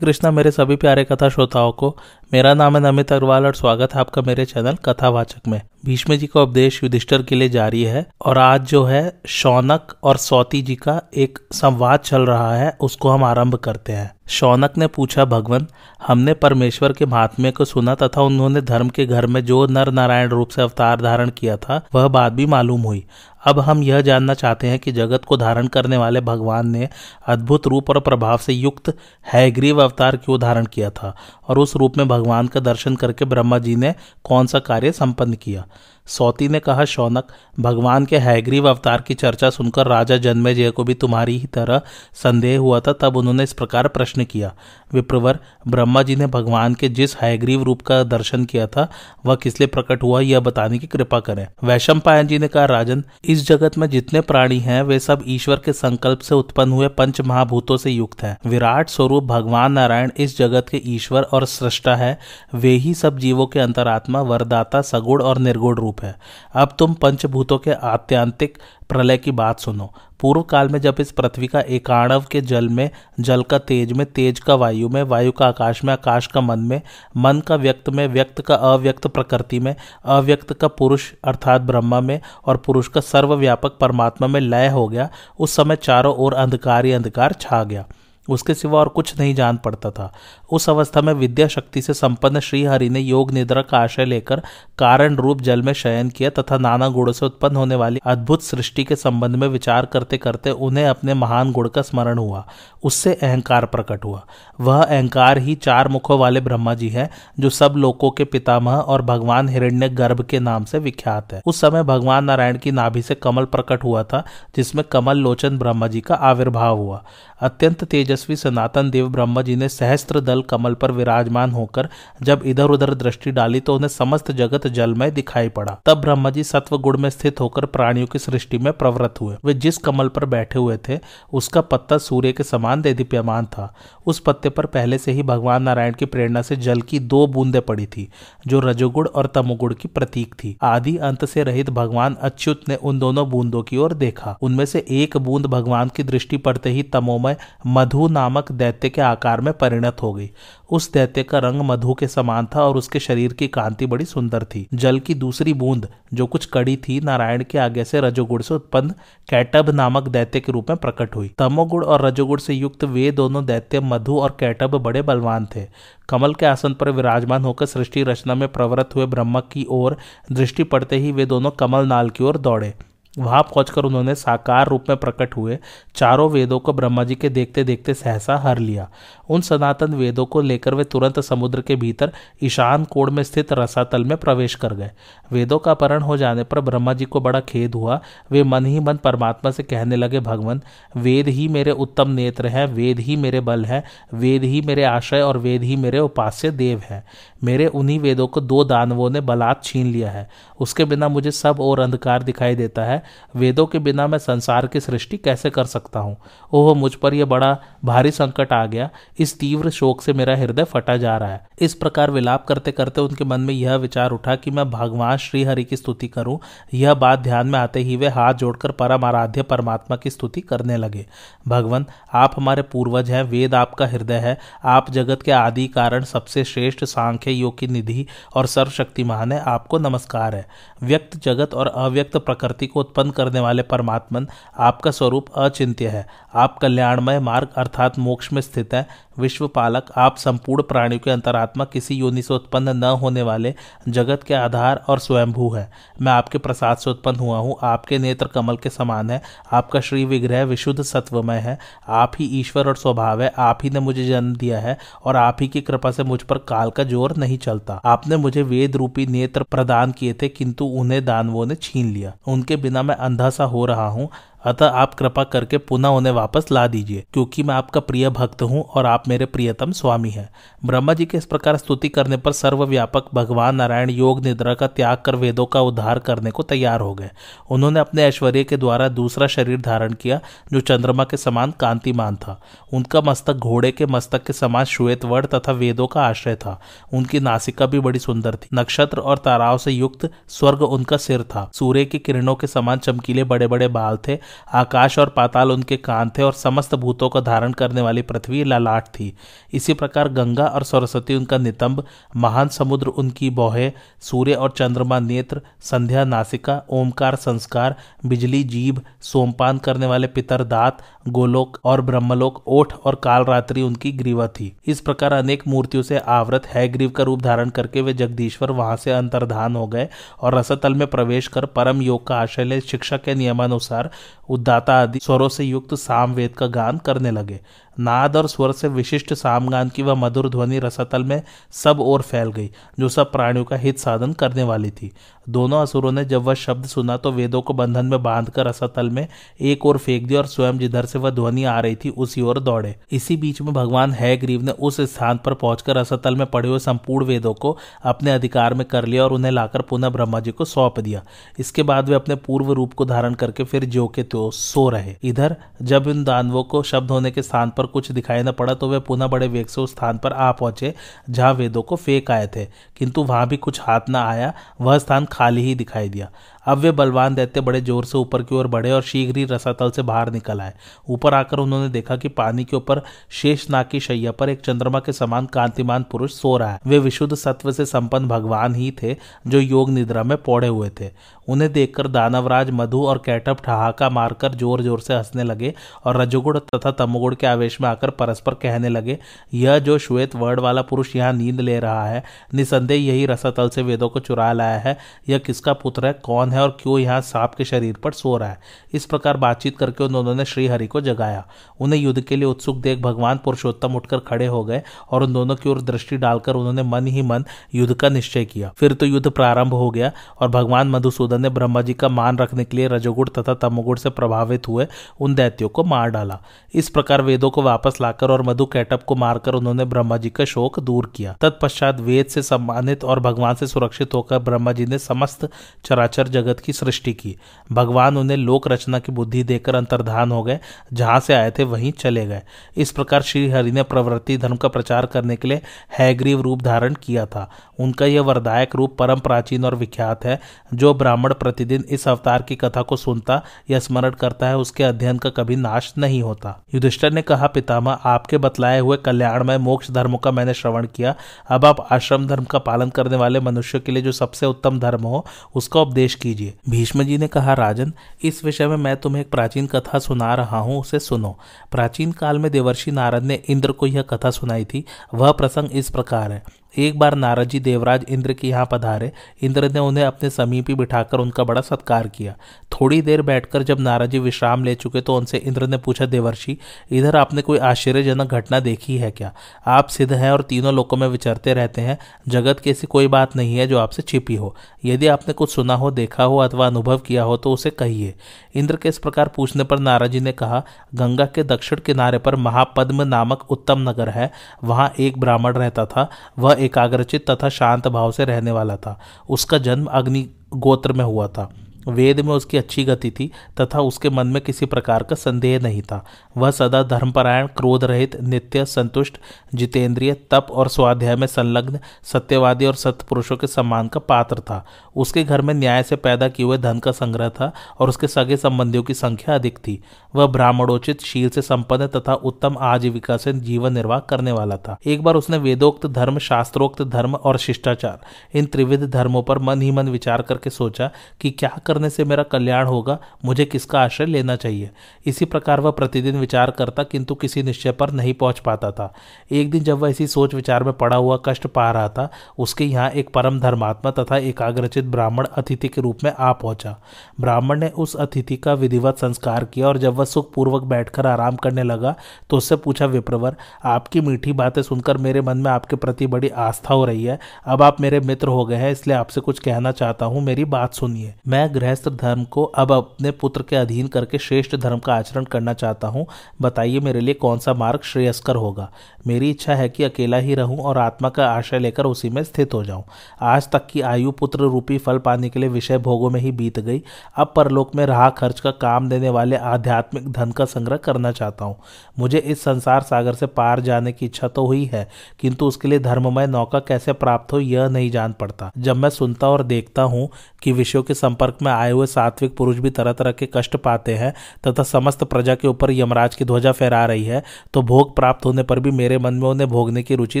[0.00, 1.96] कृष्णा मेरे सभी प्यारे कथा श्रोताओं को,
[2.32, 6.26] मेरा नाम है नमित अग्रवाल और स्वागत है आपका मेरे चैनल कथावाचक में। भीष्म जी
[6.26, 10.74] का उपदेश युधिष्ठर के लिए जारी है और आज जो है शौनक और सौती जी
[10.74, 15.66] का एक संवाद चल रहा है, उसको हम आरंभ करते हैं। शौनक ने पूछा, भगवान,
[16.06, 20.28] हमने परमेश्वर के महात्म्य को सुना तथा उन्होंने धर्म के घर में जो नर नारायण
[20.28, 23.04] रूप से अवतार धारण किया था, वह बात भी मालूम हुई।
[23.44, 26.88] अब हम यह जानना चाहते हैं कि जगत को धारण करने वाले भगवान ने
[27.26, 28.96] अद्भुत रूप और प्रभाव से युक्त
[29.32, 31.16] हैग्रीव अवतार क्यों धारण किया था?
[31.48, 35.34] और उस रूप में भगवान का दर्शन करके ब्रह्मा जी ने कौन सा कार्य संपन्न
[35.34, 35.66] किया?
[36.06, 37.26] सौती ने कहा, शौनक,
[37.60, 41.80] भगवान के हैग्रीव अवतार की चर्चा सुनकर राजा जन्मे जय को भी तुम्हारी ही तरह
[42.14, 44.54] संदेह हुआ था, तब उन्होंने इस प्रकार प्रश्न किया।
[44.94, 48.90] विप्रवर, ब्रह्मा जी ने भगवान के जिस हैग्रीव रूप का दर्शन किया था,
[49.26, 52.64] वह किस लिए प्रकट हुआ, यह बताने की कृपा करें। वैशम पायन जी ने कहा,
[52.64, 56.88] राजन, इस जगत में जितने प्राणी हैं, वे सब ईश्वर के संकल्प से उत्पन्न हुए
[56.88, 61.96] पंच महाभूतों से युक्त हैं। विराट स्वरूप भगवान नारायण इस जगत के ईश्वर और सृष्टा
[61.96, 62.18] है।
[62.54, 66.16] वे ही सब जीवों के अंतरात्मा, वरदाता, सगुण और निर्गुण रूप है।
[66.54, 68.58] अब तुम पंचभूतों के आत्यांतिक
[68.88, 72.90] प्रलय की बात सुनो। पूर्व काल में जब इस पृथ्वी का एकाणव के जल में,
[73.20, 76.58] जल का तेज में, तेज का वायु में, वायु का आकाश में, आकाश का मन
[76.58, 76.82] में,
[77.16, 82.20] मन का व्यक्त में, व्यक्त का अव्यक्त प्रकृति में, अव्यक्त का पुरुष अर्थात ब्रह्मा में
[82.46, 86.92] और पुरुष का सर्वव्यापक परमात्मा में लय हो गया, उस समय चारों ओर अंधकार ही
[86.92, 87.86] अंधकार छा गया।
[88.30, 90.12] उसके सिवा और कुछ नहीं जान पड़ता था।
[90.52, 94.42] उस अवस्था में विद्या शक्ति से संपन्न श्रीहरि ने योग निद्रा का आशय लेकर
[94.78, 98.84] कारण रूप जल में शयन किया तथा नाना गुणों से उत्पन्न होने वाली अद्भुत सृष्टि
[98.84, 102.46] के संबंध में विचार करते करते उन्हें अपने महान गुण का स्मरण हुआ।
[102.82, 104.26] उससे अहंकार प्रकट हुआ।
[104.60, 107.10] वह अहंकार ही चार मुखों वाले ब्रह्मा जी है,
[107.40, 111.60] जो सब लोगों के पितामह और भगवान हिरण्य गर्भ के नाम से विख्यात है। उस
[111.60, 114.24] समय भगवान नारायण की नाभि से कमल प्रकट हुआ था,
[114.56, 117.04] जिसमें कमल लोचन ब्रह्मा जी का आविर्भाव हुआ।
[117.40, 117.84] अत्यंत
[118.20, 121.88] तेजस्वी सनातन देव ब्रह्मा जी ने सहस्त्र दल कमल पर विराजमान होकर
[122.22, 126.44] जब इधर उधर दृष्टि डाली तो उन्हें समस्त जगत जलमय दिखाई पड़ा। तब ब्रह्मा जी
[126.44, 130.24] सत्व गुण में स्थित होकर प्राणियों की सृष्टि में प्रवृत्त हुए। वे जिस कमल पर
[130.24, 130.98] बैठे हुए थे,
[131.32, 133.72] उसका पत्ता सूर्य के समान देदीप्यमान था।
[134.06, 137.60] उस पत्ते पर पहले से ही भगवान नारायण की प्रेरणा से जल की दो बूंदें
[137.62, 138.08] पड़ी थी,
[138.46, 142.98] जो रजोगुण और तमोगुण की प्रतीक थी। आदि अंत से रहित भगवान अच्युत ने उन
[142.98, 147.36] दोनों बूंदों की ओर देखा। उनमें से एक बूंद भगवान की दृष्टि पड़ते ही तमोमय,
[147.66, 150.30] मधु नामक दैत्य के आकार में परिणत हो गई।
[150.70, 154.44] उस दैत्य का रंग मधु के समान था और उसके शरीर की कांति बड़ी सुंदर
[154.44, 158.54] थी। जल की दूसरी बूंद, जो कुछ कड़ी थी, नारायण के आगे से रजोगुण से
[158.54, 158.94] उत्पन्न
[159.30, 163.44] कैटब नामक दैत्य के रूप में प्रकट हुई। तमोगुण और रजोगुण से युक्त वे दोनों
[163.44, 165.66] दैत्य मधु और कैटब बड़े बलवान थे।
[166.08, 169.96] कमल के आसन पर विराजमान होकर सृष्टि रचना में प्रवृत्त हुए ब्रह्मा की ओर
[170.32, 172.74] दृष्टि पड़ते ही वे दोनों कमल नाल की ओर दौड़े।
[173.18, 175.58] वहाँ पहुंचकर उन्होंने साकार रूप में प्रकट हुए,
[175.94, 178.90] चारों वेदों को ब्रह्मा जी के देखते देखते सहसा हर लिया।
[179.30, 182.12] उन सनातन वेदों को लेकर वे तुरंत समुद्र के भीतर
[182.42, 184.90] ईशान कोण में स्थित रसातल में प्रवेश कर गए।
[185.32, 188.00] वेदों का अपहरण हो जाने पर ब्रह्मा जी को बड़ा खेद हुआ।
[188.30, 190.62] वे मन ही मन परमात्मा से कहने लगे, भगवान,
[190.96, 193.84] वेद ही मेरे उत्तम नेत्र हैं, वेद ही मेरे बल हैं,
[194.14, 197.04] वेद ही मेरे आशय और वेद ही मेरे उपास्य देव हैं।
[197.44, 200.28] मेरे उन्हीं वेदों को दो दानवों ने बलात् छीन लिया है।
[200.60, 203.02] उसके बिना मुझे सब और अंधकार दिखाई देता है।
[203.36, 206.16] वेदों के बिना मैं संसार की सृष्टि कैसे कर सकता हूँ?
[206.52, 210.64] ओह, मुझ पर यह बड़ा भारी संकट आ गया। इस तीव्र शोक से मेरा हृदय
[210.64, 214.36] फटा जा रहा है। इस प्रकार विलाप करते करते उनके मन में यह विचार उठा
[214.36, 216.38] कि मैं भगवान श्री हरि की स्तुति करूँ।
[216.74, 220.76] यह बात ध्यान में आते ही वे हाथ जोड़कर परम आराध्य परमात्मा की स्तुति करने
[220.76, 221.06] लगे।
[221.48, 226.44] भगवान, आप हमारे पूर्वज हैं, वेद आपका हृदय है। आप जगत के आदि कारण सबसे
[226.44, 230.46] श्रेष्ठ सांख्य योग की निधि और सर्वशक्तिमान है। आपको नमस्कार है।
[230.82, 234.28] व्यक्त जगत और अव्यक्त प्रकृति को उत्पन्न करने वाले परमात्मन,
[234.58, 240.16] आपका स्वरूप अचिंत्य है। आप कल्याणमय मार्ग अर्थात मोक्ष में स्थित है। विश्व पालक आप
[240.16, 243.54] संपूर्ण प्राणियों के अंतरात्मा किसी योनि से उत्पन्न न होने वाले
[243.88, 245.68] जगत के आधार और स्वयंभू है।
[246.02, 249.20] मैं आपके प्रसाद से उत्पन्न हुआ हूँ। आपके नेत्र कमल के समान है।
[249.52, 251.58] आपका श्री विग्रह विशुद्ध सत्वमय है।
[251.88, 255.36] आप ही ईश्वर और स्वभाव है। आप ही ने मुझे जन्म दिया है और आप
[255.40, 259.06] ही की कृपा से मुझ पर काल का ज़ोर नहीं चलता। आपने मुझे वेद रूपी
[259.06, 263.44] नेत्र प्रदान किए थे, किंतु उन्हें दानवों ने छीन लिया। उनके बिना मैं अंधा सा
[263.44, 264.08] हो रहा हूँ।
[264.44, 268.62] अतः आप कृपा करके पुनः उन्हें वापस ला दीजिए, क्योंकि मैं आपका प्रिय भक्त हूँ
[268.64, 270.28] और आप मेरे प्रियतम स्वामी हैं।
[270.66, 274.98] ब्रह्मा जी के इस प्रकार स्तुति करने पर सर्वव्यापक भगवान नारायण योग निद्रा का त्याग
[274.98, 277.10] कर वेदों का उद्धार करने को तैयार हो गए।
[277.50, 280.20] उन्होंने अपने ऐश्वर्य के द्वारा दूसरा शरीर धारण किया,
[280.52, 282.40] जो चंद्रमा के समान कांतिमान था।
[282.72, 286.58] उनका मस्तक घोड़े के मस्तक के समान श्वेत वर्ण तथा वेदों का आश्रय था।
[286.92, 291.48] उनकी नासिका भी बड़ी सुंदर थी। नक्षत्र और ताराओं से युक्त स्वर्ग उनका सिर था।
[291.54, 294.18] सूर्य की किरणों के समान चमकीले बड़े बड़े बाल थे
[294.54, 298.88] आकाश और पाताल उनके कान थे और समस्त भूतों को धारण करने वाली पृथ्वी ललाट
[298.88, 299.12] थी।
[299.52, 301.84] इसी प्रकार गंगा और सरस्वती, उनका नितंब,
[302.16, 309.58] महान समुद्र, उनकी बौहे, सूर्य और चंद्रमा नेत्र, संध्या नासिका, ओमकार संस्कार, बिजली, जीभ, सोमपान
[309.58, 315.12] करने वाले पितर दात, गोलोक और ब्रह्मलोक, ओठ और कालरात्रि उनकी ग्रीवा थी। इस प्रकार
[315.12, 319.56] अनेक मूर्तियों से आवृत है ग्रीव का रूप धारण करके वे जगदीश्वर वहाँ से अंतर्धान
[319.56, 319.88] हो गए
[320.20, 323.90] और रसतल में प्रवेश कर परम योग का आशय ले शिक्षा के नियमानुसार
[324.30, 327.40] उद्दाता आदि स्वरों से युक्त सामवेद का गान करने लगे।
[327.80, 331.22] नाद और स्वर से विशिष्ट सामगान की वह मधुर ध्वनि रसतल में
[331.54, 332.50] सब ओर फैल गई,
[332.80, 334.90] जो सब प्राणियों का हित साधन करने वाली थी।
[335.28, 339.06] दोनों असुरों ने जब वह शब्द सुना तो वेदों को बंधन में बांधकर रसतल में
[339.40, 342.38] एक ओर फेंक दिया और स्वयं जिधर से वह ध्वनि आ रही थी, उसी ओर
[342.40, 346.48] दौड़े। इसी बीच में भगवान है ग्रीव ने उस स्थान पर पहुंचकर रसतल में पड़े
[346.48, 350.30] हुए संपूर्ण वेदों को अपने अधिकार में कर लिया और उन्हें लाकर पुनः ब्रह्मा जी
[350.30, 351.02] को सौंप दिया।
[351.38, 354.94] इसके बाद वे अपने पूर्व रूप को धारण करके फिर जो के तो सो रहे।
[355.02, 358.68] इधर जब इन दानवों को शब्द होने के स्थान पर कुछ दिखाई न पड़ा तो
[358.68, 360.74] वे पुनः बड़े वेग से उस स्थान पर आ पहुँचे,
[361.10, 362.44] जहाँ वेदों को फेंक आए थे।
[362.76, 366.10] किंतु वहाँ भी कुछ हाथ न आया, वह स्थान खाली ही दिखाई दिया।
[366.44, 369.70] अब वे बलवान दैत्य बड़े ज़ोर से ऊपर की ओर बढ़े और शीघ्र ही रसातल
[369.70, 370.52] से बाहर निकल आए।
[370.88, 372.82] ऊपर आकर उन्होंने देखा कि पानी के ऊपर
[373.12, 376.78] शेष नाग की शैया पर एक चंद्रमा के समान कांतिमान पुरुष सो रहा है। वे
[376.78, 378.96] विशुद्ध सत्व से संपन्न भगवान ही थे
[379.26, 380.90] जो योग निद्रा में पौड़े हुए थे।
[381.28, 385.52] उन्हें देखकर दानवराज, मधु और कैटअप ठहाका मारकर ज़ोर ज़ोर से हंसने लगे
[385.84, 388.98] और रजोगुण तथा तमोगुण के आवेश में आकर परस्पर कहने लगे,
[389.34, 392.02] यह जो श्वेत वर्ड वाला पुरुष यहाँ नींद ले रहा है,
[392.34, 394.76] निसंदेह यही रसातल से वेदों को चुरा लाया है।
[395.08, 395.92] यह किसका पुत्र है?
[395.94, 398.40] कौन है और क्यों यहाँ सांप के शरीर पर सो रहा है।
[398.72, 401.26] इस प्रकार बातचीत करके उन्होंने श्रीहरि को जगाया।
[401.60, 405.36] उन्हें युद्ध के लिए उत्सुक देख भगवान पुरुषोत्तम उठकर खड़े हो गए और उन दोनों
[405.36, 407.24] की ओर दृष्टि डालकर उन्होंने मन ही मन
[407.54, 411.62] युद्ध का निश्चय किया। फिर तो युद्ध प्रारंभ हो गया और भगवान मधुसूदन ने ब्रह्मा
[411.62, 414.66] जी का मान रखने के लिए रजोगुण तथा तमोगुण से प्रभावित हुए
[415.00, 416.18] उन दैत्यों को मार डाला।
[416.54, 420.24] इस प्रकार वेदों को वापस लाकर और मधु कैटअप को मारकर उन्होंने ब्रह्मा जी का
[420.24, 424.78] शोक दूर किया। तत्पश्चात वेद से सम्मानित और भगवान से सुरक्षित होकर ब्रह्मा जी ने
[424.78, 425.28] समस्त
[425.64, 427.16] चराचर जगत की सृष्टि की।
[427.52, 430.40] भगवान उन्हें लोक रचना की बुद्धि देकर अंतर्धान हो गए,
[430.72, 432.22] जहाँ से आए थे वहीं चले गए।
[432.56, 435.40] इस प्रकार श्री हरि ने प्रवृत्ति धर्म का प्रचार करने के लिए
[435.78, 440.20] हैग्रीव रूप धारण किया था। उनका यह वरदायक रूप परम प्राचीन और विख्यात है,
[440.54, 444.98] जो ब्राह्मण प्रतिदिन इस अवतार की कथा को सुनता या स्मरण करता है, उसके अध्ययन
[444.98, 449.98] का कभी नाश नहीं होता। युधिष्ठर ने कहा, पितामह, आपके बतलाए हुए कल्याणमय मोक्ष धर्मों
[449.98, 450.94] का मैंने श्रवण किया।
[451.28, 454.82] अब आप आश्रम धर्म का पालन करने वाले मनुष्य के लिए जो सबसे उत्तम धर्म
[454.82, 459.10] हो, उसका उपदेश कीजिए। भीष्म जी ने कहा, राजन, इस विषय में मैं तुम्हें एक
[459.10, 461.18] प्राचीन कथा सुना रहा हूँ, उसे सुनो।
[461.52, 464.64] प्राचीन काल में देवर्षि नारद ने इंद्र को यह कथा सुनाई थी।
[464.94, 466.22] वह प्रसंग इस प्रकार है।
[466.54, 468.90] एक बार नारद जी देवराज इंद्र के यहाँ पधारे,
[469.22, 472.14] इंद्र ने उन्हें अपने समीप ही बिठाकर उनका बड़ा सत्कार किया।
[472.52, 476.36] थोड़ी देर बैठकर जब नारद जी विश्राम ले चुके तो उनसे इंद्र ने पूछा, देवर्षि,
[476.70, 479.12] इधर आपने कोई आश्चर्यजनक घटना देखी है क्या?
[479.46, 481.78] आप सिद्ध हैं और तीनों लोगों में विचरते रहते हैं।
[482.08, 485.54] जगत की ऐसी कोई बात नहीं है जो आपसे छिपी हो। यदि आपने कुछ सुना
[485.54, 487.94] हो, देखा हो अथवा अनुभव किया हो तो उसे कहिए।
[488.34, 490.42] इंद्र के इस प्रकार पूछने पर नारद जी ने कहा,
[490.74, 494.10] गंगा के दक्षिण किनारे पर महापद्म नामक उत्तम नगर है।
[494.44, 495.88] वहाँ एक ब्राह्मण रहता था।
[496.18, 498.80] वह एकाग्रचित तथा शांत भाव से रहने वाला था।
[499.10, 501.30] उसका जन्म अग्नि गोत्र में हुआ था।
[501.68, 505.62] वेद में उसकी अच्छी गति थी, तथा उसके मन में किसी प्रकार का संदेह नहीं
[505.62, 505.84] था।
[506.16, 508.98] वह सदा धर्मपरायण क्रोध रहित नित्य, संतुष्ट,
[509.34, 515.04] जितेंद्रिय, तप और स्वाध्याय में संलग्न, सत्यवादी और सत्पुरुषों के सम्मान का पात्र था। उसके
[515.04, 518.62] घर में न्याय से पैदा किए हुए धन का संग्रह था और उसके सगे संबंधियों
[518.62, 519.62] की संख्या अधिक थी।
[519.94, 524.82] वह ब्राह्मणोचित, शील से संपन्न तथा उत्तम आजीविका से जीवन निर्वाह करने वाला था। एक
[524.82, 527.80] बार उसने वेदोक्त धर्म, शास्त्रोक्त धर्म और शिष्टाचार,
[528.14, 532.02] इन त्रिविध धर्मों पर मन ही मन विचार करके सोचा कि क्या करने से मेरा
[532.04, 534.50] कल्याण होगा, मुझे किसका आश्रय लेना चाहिए?
[534.86, 538.72] इसी प्रकार वह प्रतिदिन विचार करता, किंतु किसी निश्चय पर नहीं पहुँच पाता था।
[539.12, 541.88] एक दिन जब वह इसी सोच विचार में पड़ा हुआ कष्ट पा रहा था,
[542.18, 546.56] उसके यहाँ एक परम धर्मात्मा तथा एकाग्रचित ब्राह्मण अतिथि के रूप में आ पहुँचा।
[547.00, 551.42] ब्राह्मण ने उस अतिथि का विधिवत संस्कार किया और जब वह सुखपूर्वक बैठकर आराम करने
[551.42, 551.74] लगा
[552.10, 556.54] तो उससे पूछा, विप्रवर, आपकी मीठी बातें सुनकर मेरे मन में आपके प्रति बड़ी आस्था
[556.54, 559.86] हो रही है। अब आप मेरे मित्र हो गए हैं, इसलिए आपसे कुछ कहना चाहता
[559.86, 564.36] हूँ, मेरी बात सुनिए। मैं गृहस्थ धर्म को अब अपने पुत्र के अधीन करके श्रेष्ठ
[564.36, 565.86] धर्म का आचरण करना चाहता हूँ,
[566.22, 568.50] बताइए मेरे लिए कौन सा मार्ग श्रेयस्कर होगा।
[568.86, 572.34] मेरी इच्छा है कि अकेला ही रहूँ और आत्मा का आश्रय लेकर उसी में स्थित
[572.34, 572.62] हो जाऊँ।
[573.02, 576.38] आज तक की आयु पुत्र रूपी फल पाने के लिए विषय भोगों में ही बीत
[576.40, 576.62] गई।
[576.96, 581.24] अब परलोक में रहा खर्च का काम देने वाले आध्यात्मिक धन का संग्रह करना चाहता
[581.24, 581.36] हूँ।
[581.78, 584.68] मुझे इस संसार सागर से पार जाने की इच्छा तो हुई है,
[585.00, 589.08] किंतु उसके लिए धर्ममय नौका कैसे प्राप्त हो यह नहीं जान पड़ता। जब मैं सुनता
[589.08, 589.88] और देखता हूँ
[590.22, 593.36] कि विषयों के संपर्क में में आए हुए सात्विक पुरुष भी तरह तरह के कष्ट
[593.36, 593.92] पाते हैं
[594.26, 597.02] तथा समस्त प्रजा के ऊपर यमराज की ध्वजा फहरा रही है
[597.34, 600.00] तो भोग प्राप्त होने पर भी मेरे मन में उन्हें भोगने की रुचि